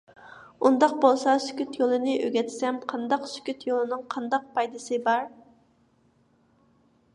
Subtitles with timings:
[0.09, 0.21] −
[0.67, 5.31] ئۇنداق بولسا «سۈكۈت» يولىنى ئۆگەتسەم قانداق؟ − «سۈكۈت» يولىنىڭ قانداق پايدىسى بار؟